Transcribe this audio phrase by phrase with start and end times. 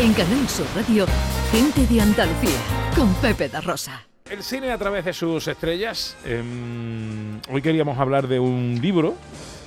[0.00, 1.04] En Canal Sur Radio,
[1.52, 2.58] Gente de Andalucía,
[2.96, 4.06] con Pepe da Rosa.
[4.30, 6.16] El cine a través de sus estrellas.
[6.24, 9.14] Em, hoy queríamos hablar de un libro,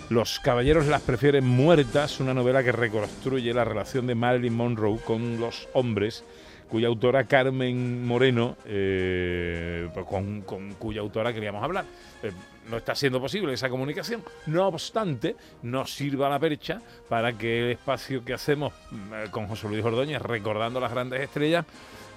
[0.10, 5.40] Los caballeros las prefieren muertas, una novela que reconstruye la relación de Marilyn Monroe con
[5.40, 6.24] los hombres
[6.68, 10.42] cuya autora Carmen Moreno, eh, con,
[10.80, 11.86] cuya autora queríamos hablar.
[12.24, 12.32] Eh,
[12.70, 14.24] no está siendo posible esa comunicación.
[14.46, 19.68] No obstante, nos sirva la percha para que el espacio que hacemos mm, con José
[19.68, 21.66] Luis Ordóñez, recordando las grandes estrellas,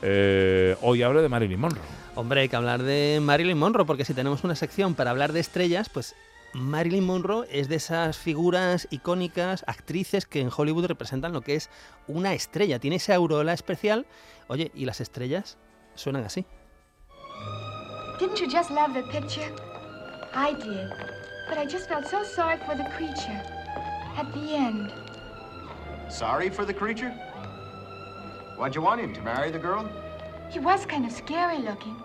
[0.02, 1.82] eh, hoy hable de Marilyn Monroe.
[2.14, 5.40] Hombre, hay que hablar de Marilyn Monroe, porque si tenemos una sección para hablar de
[5.40, 6.14] estrellas, pues
[6.52, 11.70] Marilyn Monroe es de esas figuras icónicas, actrices que en Hollywood representan lo que es
[12.06, 12.78] una estrella.
[12.78, 14.06] Tiene esa aureola especial.
[14.48, 15.58] Oye, ¿y las estrellas?
[15.94, 16.46] Suenan así.
[18.18, 19.52] Didn't you just love the picture?
[20.36, 20.92] I did.
[21.48, 23.40] But I just felt so sorry for the creature
[24.18, 24.92] at the end.
[26.10, 27.08] Sorry for the creature?
[28.58, 29.90] Why'd you want him to marry the girl?
[30.50, 31.96] He was kind of scary looking.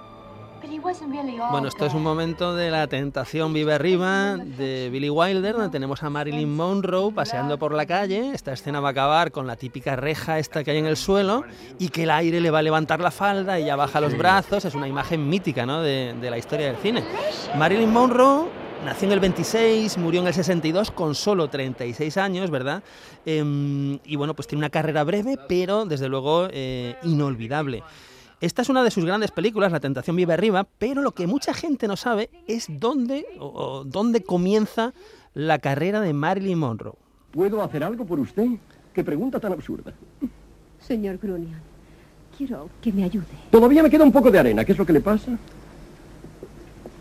[1.49, 6.03] Bueno, esto es un momento de la tentación vive arriba de Billy Wilder, donde tenemos
[6.03, 8.31] a Marilyn Monroe paseando por la calle.
[8.33, 11.43] Esta escena va a acabar con la típica reja esta que hay en el suelo
[11.79, 14.63] y que el aire le va a levantar la falda y ya baja los brazos.
[14.63, 15.81] Es una imagen mítica ¿no?
[15.81, 17.03] de, la historia del cine.
[17.57, 18.47] Marilyn Monroe
[18.85, 22.83] nació en el 26, murió en el 62 con solo 36 años, ¿verdad?
[23.25, 27.83] Em, y bueno, pues tiene una carrera breve, pero desde luego eh, inolvidable.
[28.41, 31.53] Esta es una de sus grandes películas, La tentación vive arriba, pero lo que mucha
[31.53, 34.95] gente no sabe es dónde, o, dónde comienza
[35.35, 36.95] la carrera de Marilyn Monroe.
[37.29, 38.47] ¿Puedo hacer algo por usted?
[38.93, 39.93] ¿Qué pregunta tan absurda?
[40.79, 41.61] Señor Grunion,
[42.35, 43.27] quiero que me ayude.
[43.51, 44.65] Todavía me queda un poco de arena.
[44.65, 45.37] ¿Qué es lo que le pasa?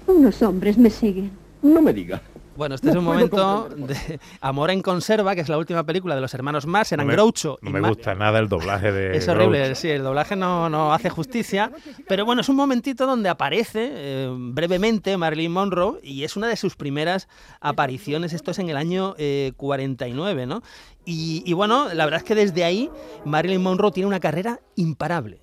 [0.07, 1.31] Unos hombres me siguen.
[1.63, 2.21] No me diga.
[2.61, 6.21] Bueno, este es un momento de Amor en conserva, que es la última película de
[6.21, 7.59] los hermanos Marx, eran no Groucho.
[7.63, 11.09] No me gusta nada el doblaje de Es horrible, sí, el doblaje no, no, hace
[11.09, 11.73] justicia,
[12.07, 16.57] pero bueno, es un momentito donde aparece eh, brevemente Marilyn Monroe y es una de
[16.57, 17.29] sus primeras
[17.63, 19.15] apariciones, esto es en el año
[19.57, 20.63] 49, eh, ¿no?
[21.07, 22.91] Y, y bueno, la verdad es que desde ahí
[23.25, 25.41] Marilyn Monroe tiene una carrera imparable.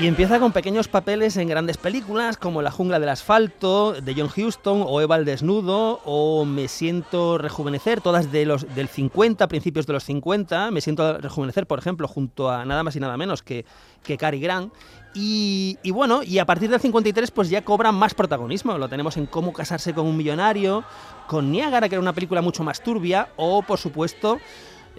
[0.00, 4.30] Y empieza con pequeños papeles en grandes películas como La jungla del asfalto de John
[4.34, 9.86] Huston o Eva el desnudo o Me siento rejuvenecer, todas de los del 50, principios
[9.86, 10.70] de los 50.
[10.70, 13.66] Me siento rejuvenecer, por ejemplo, junto a nada más y nada menos que,
[14.02, 14.72] que Cary Grant.
[15.12, 18.78] Y, y, bueno, y a partir del 53 pues ya cobra más protagonismo.
[18.78, 20.82] Lo tenemos en Cómo casarse con un millonario,
[21.26, 24.38] con Niágara, que era una película mucho más turbia, o por supuesto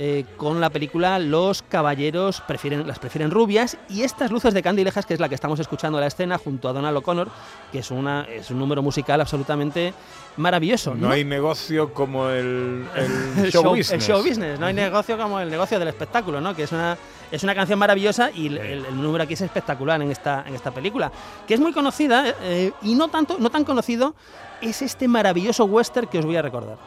[0.03, 5.05] eh, con la película Los caballeros prefieren, las prefieren rubias y estas luces de Candilejas,
[5.05, 7.27] que es la que estamos escuchando en la escena junto a Donald O'Connor,
[7.71, 9.93] que es, una, es un número musical absolutamente
[10.37, 10.95] maravilloso.
[10.95, 12.87] No, hay negocio como el,
[13.51, 13.91] show, business.
[13.91, 16.55] El show business, no hay negocio como el negocio del espectáculo, ¿no?
[16.55, 16.97] que es una,
[17.31, 21.11] es una canción maravillosa y el, número aquí es espectacular en esta, en esta película,
[21.45, 24.15] que es muy conocida eh, y no, tanto, no tan conocido
[24.63, 26.77] es este maravilloso western que os voy a recordar.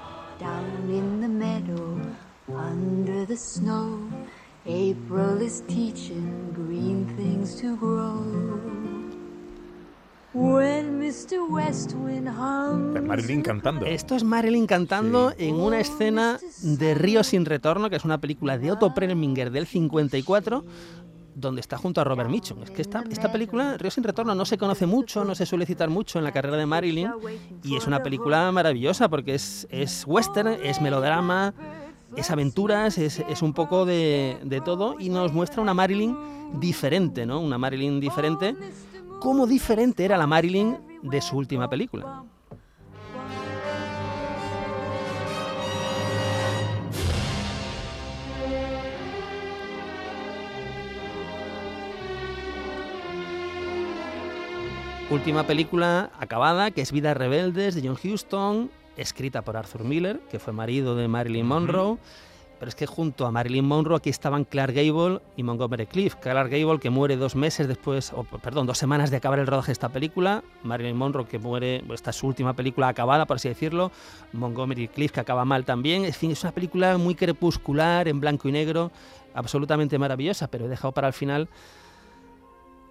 [2.47, 4.01] Under the snow,
[4.67, 8.21] April is teaching green things to grow.
[10.35, 11.49] When Mr.
[11.49, 13.01] West hums...
[13.01, 13.87] Marilyn cantando.
[13.87, 18.59] Esto es Marilyn cantando en una escena de Río sin retorno, que es una película
[18.59, 20.65] de Otto Preminger del 54,
[21.35, 22.63] donde está junto a Robert Mitchum.
[22.63, 25.65] Es que esta, esta película, Río sin retorno, no se conoce mucho, no se suele
[25.65, 27.11] citar mucho en la carrera de Marilyn,
[27.63, 31.55] y es una película maravillosa porque es, es western, es melodrama,
[32.17, 36.17] es aventuras, es, es un poco de, de, todo y nos muestra una Marilyn
[36.61, 37.41] diferente, ¿no?
[37.41, 38.55] Una Marilyn diferente,
[39.21, 42.25] como diferente era la Marilyn de su última película.
[55.11, 60.39] Última película acabada, que es Vidas Rebeldes de John Huston, escrita por Arthur Miller, que
[60.39, 61.99] fue marido de Marilyn Monroe.
[62.59, 66.15] Pero es que junto a Marilyn Monroe aquí estaban Clark Gable y Montgomery Cliff.
[66.15, 69.67] Clark Gable que muere dos meses después, o perdón, dos semanas de acabar el rodaje
[69.67, 70.45] de esta película.
[70.63, 73.91] Marilyn Monroe que muere, esta es su última película acabada, por así decirlo.
[74.33, 76.05] Montgomery Cliff que acaba mal también.
[76.05, 78.93] En fin, es una película muy crepuscular, en blanco y negro,
[79.35, 81.49] absolutamente maravillosa, pero he dejado para el final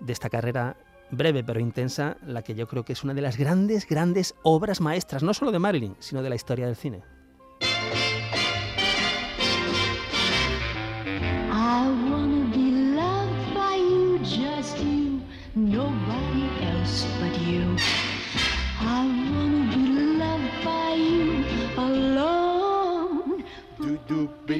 [0.01, 0.75] de esta carrera
[1.15, 4.81] breve pero intensa, la que yo creo que es una de las grandes, grandes obras
[4.81, 7.03] maestras, no solo de Marilyn, sino de la historia del cine.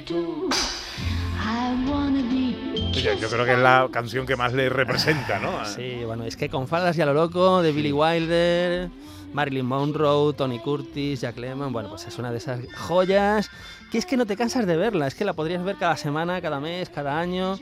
[0.05, 0.42] do
[3.03, 5.65] yo creo que es la canción que más le representa, ¿no?
[5.65, 8.89] Sí, bueno, es que con faldas y a lo loco de Billy Wilder,
[9.33, 13.49] Marilyn Monroe, Tony Curtis, Jack Lemmon, bueno, pues es una de esas joyas
[13.91, 16.41] que es que no te cansas de verla, es que la podrías ver cada semana,
[16.41, 17.59] cada mes, cada año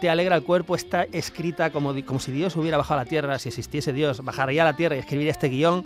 [0.00, 3.38] te alegra el cuerpo, está escrita como, como si Dios hubiera bajado a la tierra,
[3.38, 5.84] si existiese Dios, bajaría a la tierra y escribiría este guion.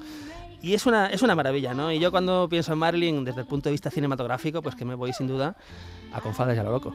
[0.60, 1.92] Y es una, es una maravilla, ¿no?
[1.92, 4.94] Y yo cuando pienso en Marilyn desde el punto de vista cinematográfico, pues que me
[4.94, 5.56] voy sin duda
[6.12, 6.94] a Confadas y a lo loco.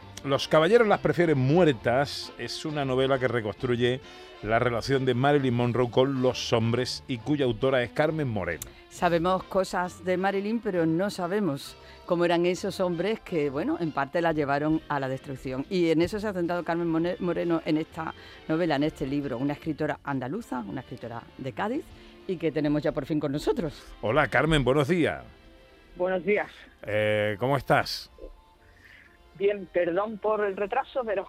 [0.23, 2.31] los caballeros las prefieren muertas.
[2.37, 4.01] Es una novela que reconstruye
[4.43, 8.61] la relación de Marilyn Monroe con los hombres y cuya autora es Carmen Moreno.
[8.89, 14.21] Sabemos cosas de Marilyn, pero no sabemos cómo eran esos hombres que, bueno, en parte
[14.21, 15.65] la llevaron a la destrucción.
[15.69, 18.13] Y en eso se ha centrado Carmen Moreno en esta
[18.47, 21.83] novela, en este libro, una escritora andaluza, una escritora de Cádiz
[22.27, 23.83] y que tenemos ya por fin con nosotros.
[24.01, 25.23] Hola Carmen, buenos días.
[25.95, 26.49] Buenos días.
[26.83, 28.11] Eh, ¿Cómo estás?
[29.37, 31.27] Bien, perdón por el retraso, pero...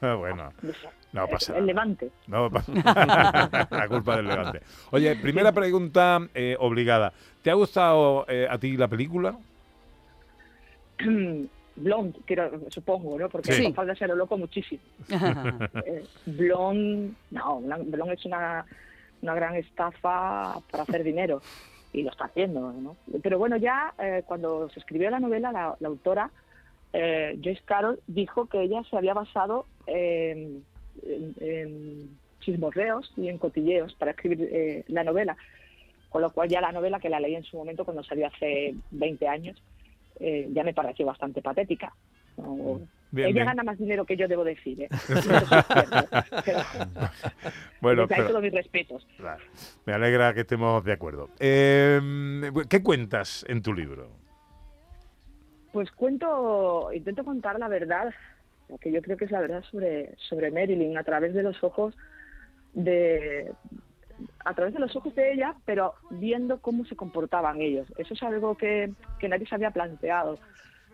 [0.18, 0.52] bueno,
[1.12, 1.60] no pasa nada.
[1.60, 2.10] El levante.
[2.26, 4.60] No, la culpa del levante.
[4.90, 7.12] Oye, primera pregunta eh, obligada.
[7.42, 9.36] ¿Te ha gustado eh, a ti la película?
[11.76, 12.20] Blonde,
[12.68, 13.28] supongo, ¿no?
[13.28, 13.72] Porque sí.
[13.72, 14.80] falta ser loco muchísimo.
[15.08, 18.64] eh, Blonde, no, Blonde es una,
[19.22, 21.42] una gran estafa para hacer dinero
[21.92, 22.96] y lo está haciendo, ¿no?
[23.22, 26.30] Pero bueno, ya eh, cuando se escribió la novela, la, autora
[26.94, 30.62] eh, Joyce Carol dijo que ella se había basado en,
[32.40, 35.36] chismorreos y en cotilleos para escribir eh, la novela,
[36.08, 38.74] con lo cual ya la novela que la leí en su momento cuando salió hace
[38.92, 39.60] 20 años
[40.20, 41.92] eh, ya me pareció bastante patética.
[43.16, 44.82] Ella gana más dinero que yo, debo decir.
[44.82, 44.88] ¿eh?
[47.80, 49.06] bueno, pero, todos mis respetos.
[49.84, 51.30] me alegra que estemos de acuerdo.
[51.38, 54.23] ¿Qué cuentas en tu libro?
[55.74, 58.14] Pues cuento, intento contar la verdad,
[58.80, 61.96] que yo creo que es la verdad sobre, sobre Marilyn, a través de los ojos
[62.74, 63.52] de,
[64.44, 67.92] a través de los ojos de ella, pero viendo cómo se comportaban ellos.
[67.98, 70.38] Eso es algo que, que nadie se había planteado,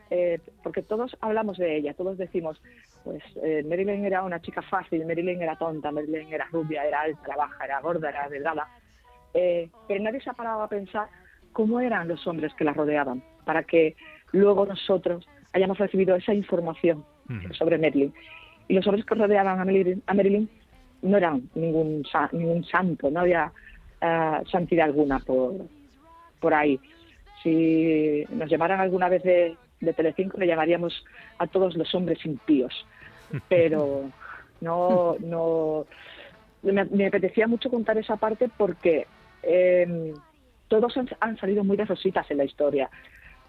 [0.09, 2.59] eh, porque todos hablamos de ella, todos decimos,
[3.05, 7.37] pues eh, Marilyn era una chica fácil, Marilyn era tonta, Marilyn era rubia, era alta,
[7.37, 8.67] baja, era gorda, era delgada,
[9.35, 11.09] eh, pero nadie se ha parado a pensar
[11.53, 13.94] cómo eran los hombres que la rodeaban, para que
[14.32, 17.05] luego nosotros hayamos recibido esa información
[17.53, 18.12] sobre Marilyn.
[18.69, 20.49] Y los hombres que rodeaban a Marilyn
[21.03, 23.53] no eran ningún, ningún santo, no había
[24.03, 25.55] uh, santidad alguna por,
[26.41, 26.79] por ahí.
[27.43, 31.05] Si nos llamaran alguna vez de, de Telecinco, le llamaríamos
[31.38, 32.87] a todos los hombres impíos.
[33.49, 34.11] Pero
[34.61, 35.87] no, no,
[36.62, 39.06] me, apetecía mucho contar esa parte porque
[39.43, 40.12] eh,
[40.69, 42.91] todos han, salido muy de rositas en la historia.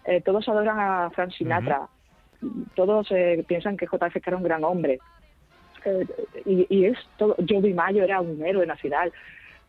[0.04, 1.88] Eh, todos adoran a Frank Sinatra.
[2.74, 4.98] Todos eh, piensan que JFK era un gran hombre.
[5.84, 6.06] Eh,
[6.44, 7.36] y, y, es todo.
[7.48, 9.12] Joey Mayo era un héroe nacional.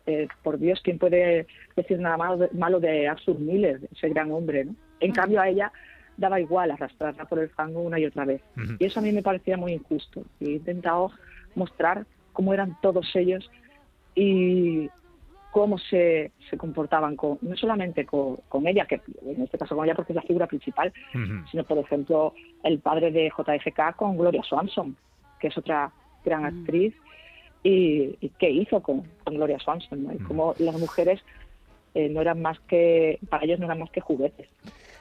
[0.06, 1.46] Eh, por Dios, ¿quién puede
[1.76, 4.66] decir nada malo, malo de Arthur Miller, ese gran hombre?
[4.66, 4.74] ¿no?
[5.00, 5.72] En cambio, a ella
[6.16, 8.42] daba igual arrastrarla por el fango una y otra vez.
[8.78, 10.24] Y eso a mí me parecía muy injusto.
[10.40, 11.10] Y he intentado
[11.54, 13.50] mostrar cómo eran todos ellos
[14.14, 14.90] y
[15.54, 19.84] cómo se, se comportaban con, no solamente con, con, ella, que en este caso con
[19.84, 20.92] ella porque es la figura principal,
[21.48, 22.34] sino por ejemplo
[22.64, 24.96] el padre de JFK con Gloria Swanson,
[25.38, 25.92] que es otra
[26.24, 26.46] gran mm.
[26.46, 26.92] actriz,
[27.62, 30.26] y, qué hizo con, Gloria Swanson, y mm.
[30.26, 31.22] cómo las mujeres
[31.94, 34.48] eh, no eran más que, para ellos no eran más que juguetes.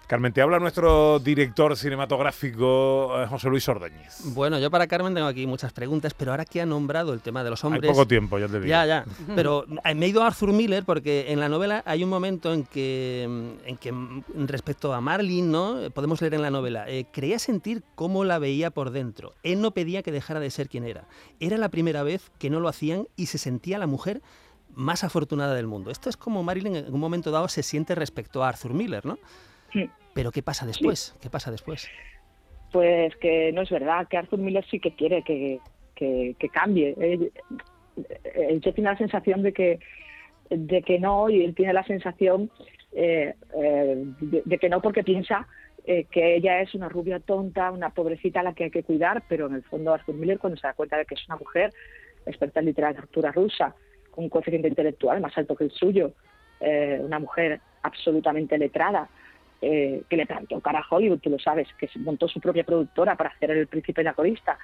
[0.08, 4.22] Carmen, te habla nuestro director cinematográfico, eh, José Luis Ordóñez.
[4.34, 7.44] Bueno, yo para Carmen tengo aquí muchas preguntas, pero ahora que ha nombrado el tema
[7.44, 7.84] de los hombres...
[7.84, 8.66] Hay poco tiempo, ya te digo.
[8.66, 9.06] Ya, ya.
[9.34, 12.54] Pero eh, me he ido a Arthur Miller porque en la novela hay un momento
[12.54, 13.24] en que,
[13.66, 15.78] en que mm, respecto a Marlene, ¿no?
[15.94, 19.34] Podemos leer en la novela, eh, creía sentir cómo la veía por dentro.
[19.42, 21.08] Él no pedía que dejara de ser quien era.
[21.40, 24.22] Era la primera vez que no lo hacían y se sentía la mujer
[24.76, 25.92] más afortunada del mundo.
[25.92, 29.18] Esto es como Marilyn en un momento dado se siente respecto a Arthur Miller, ¿no?
[30.14, 31.16] Pero ¿qué pasa después?
[31.22, 31.90] ¿Qué pasa después?
[32.72, 35.60] Pues que no es verdad, que Arthur Miller sí que quiere que,
[35.96, 36.96] que, cambie.
[37.00, 37.32] Él,
[38.62, 39.80] tiene la sensación de que,
[40.50, 42.50] de que no, y él tiene la sensación
[42.92, 45.48] eh, eh, de, que no porque piensa
[45.86, 49.24] eh, que ella es una rubia tonta, una pobrecita a la que hay que cuidar,
[49.28, 51.72] pero en el fondo Arthur Miller cuando se da cuenta de que es una mujer
[52.26, 53.76] experta en literatura rusa,
[54.12, 56.14] con un coeficiente intelectual más alto que el suyo,
[56.62, 59.10] una mujer absolutamente letrada,
[59.66, 63.16] eh, que le plantó cara a Hollywood, tú lo sabes, que montó su propia productora
[63.16, 64.58] para hacer El Príncipe y la Corista,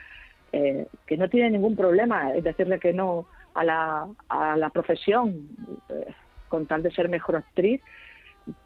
[0.52, 5.48] eh, que no tiene ningún problema en decirle que no a la, a la profesión
[5.88, 6.14] eh,
[6.50, 7.82] con tal de ser mejor actriz,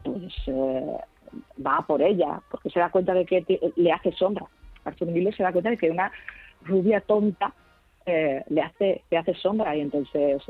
[0.02, 0.34] pues
[1.64, 3.44] va por ella, porque se da cuenta de que
[3.76, 4.44] le hace sombra.
[4.84, 6.10] Arthur Miller se da cuenta de que una
[6.64, 7.54] rubia tonta
[8.06, 10.42] le hace le hace sombra y entonces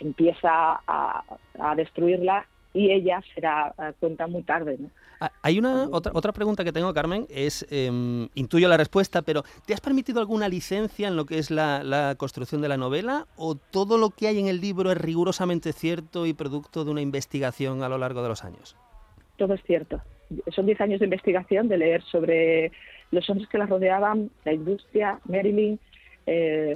[0.00, 1.24] empieza a,
[1.58, 4.76] a destruirla y ella se da cuenta muy tarde.
[4.78, 4.90] ¿no?
[5.20, 9.44] Ah, hay una otra, otra pregunta que tengo, Carmen, es, em, intuyo la respuesta, pero
[9.66, 13.26] ¿te has permitido alguna licencia en lo que es la, la, construcción de la novela
[13.36, 17.00] o todo lo que hay en el libro es rigurosamente cierto y producto de una
[17.00, 18.76] investigación a lo largo de los años?
[19.36, 20.00] Todo es cierto.
[20.50, 22.72] Son 10 años de investigación, de leer sobre
[23.12, 25.78] los hombres que la rodeaban, la industria, Marilyn,
[26.26, 26.74] eh,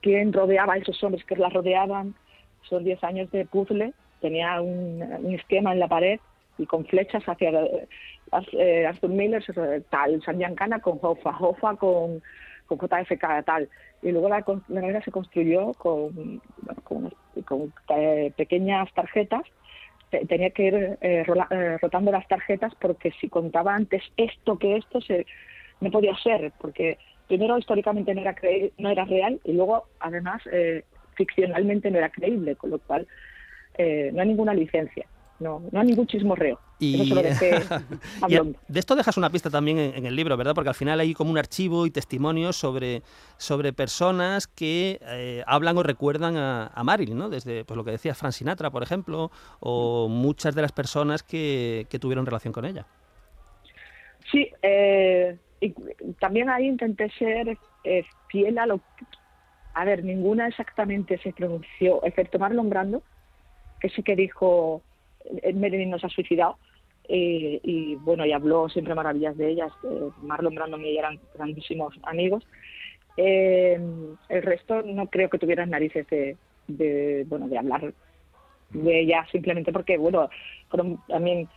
[0.00, 2.14] quién rodeaba a esos hombres que la rodeaban.
[2.68, 5.02] Son 10 años de puzzle tenía un,
[5.34, 6.20] esquema en la pared
[6.58, 7.50] y con flechas hacia
[8.52, 9.44] eh, Arthur Miller,
[9.90, 12.22] tal, San Giancana con Hoffa, Hoffa con,
[12.66, 13.68] con JFK, tal.
[14.02, 16.40] Y luego la, la se construyó con,
[16.84, 17.12] con,
[17.96, 19.42] eh, pequeñas tarjetas.
[20.10, 21.24] Tenía que ir eh,
[21.80, 25.26] rotando las tarjetas porque si contaba antes esto que esto, se,
[25.80, 26.98] no podía ser, porque
[27.28, 28.34] primero históricamente no era,
[28.78, 30.42] no era real y luego además
[31.14, 33.06] ficcionalmente no era creíble, con lo cual
[33.78, 35.06] eh, no hay ninguna licencia.
[35.40, 36.58] No, no hay ningún chismorreo.
[36.80, 40.52] Y, de esto dejas una pista también en, el libro, ¿verdad?
[40.52, 43.02] Porque al final hay como un archivo y testimonios sobre,
[43.36, 47.28] sobre personas que eh, hablan o recuerdan a, Marilyn, ¿no?
[47.28, 49.30] Desde pues, lo que decía Frank Sinatra, por ejemplo,
[49.60, 52.84] o muchas de las personas que, que tuvieron relación con ella.
[54.32, 55.72] Sí, eh, y
[56.18, 57.56] también ahí intenté ser
[58.28, 58.80] fiel a lo...
[59.74, 63.02] A ver, ninguna exactamente se pronunció, excepto Marlon Brando,
[63.80, 64.82] que sí que dijo,
[65.42, 66.58] eh, Marilyn nos ha suicidado,
[67.08, 69.72] eh, y bueno, y habló siempre maravillas de ellas,
[70.22, 72.46] Marlon Brando y ella eran grandísimos amigos.
[73.16, 73.80] Eh,
[74.28, 77.92] el resto no creo que tuvieran narices de, bueno, de hablar
[78.70, 80.28] de ella simplemente porque, bueno,
[80.68, 81.48] fueron también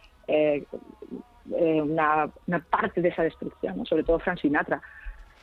[1.45, 4.81] una, una, parte de esa destrucción, sobre todo Frank Sinatra,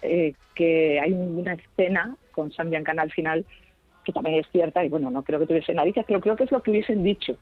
[0.00, 3.44] que hay una escena con Sam Giancana al final
[4.08, 6.50] que también es cierta, y bueno, no creo que tuviesen narices, pero creo que es
[6.50, 7.36] lo que hubiesen dicho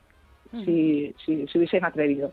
[0.50, 2.32] si, si, si, hubiesen atrevido.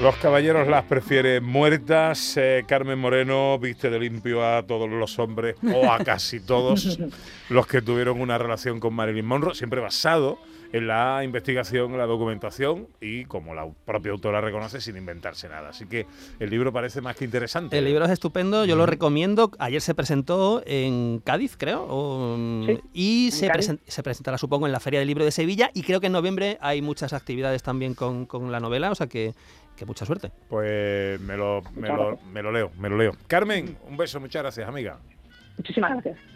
[0.00, 2.36] Los caballeros las prefieren muertas.
[2.36, 7.00] Eh, Carmen Moreno viste de limpio a todos los hombres, o a casi todos,
[7.50, 10.38] los que tuvieron una relación con Marilyn Monroe, siempre basado
[10.72, 15.70] en la investigación, en la documentación y, como la propia autora reconoce, sin inventarse nada.
[15.70, 16.06] Así que
[16.38, 17.78] el libro parece más que interesante.
[17.78, 19.50] El libro es estupendo, yo lo recomiendo.
[19.58, 21.86] Ayer se presentó en Cádiz, creo,
[22.92, 23.50] y se,
[23.86, 26.58] se, presentará, supongo, en la Feria del Libro de Sevilla y creo que en noviembre
[26.60, 29.34] hay muchas actividades también con, la novela, o sea que,
[29.76, 30.30] que mucha suerte.
[30.48, 33.12] Pues me lo, me lo, me lo leo, me lo leo.
[33.26, 34.98] Carmen, un beso, muchas gracias, amiga.
[35.56, 36.35] Muchísimas gracias.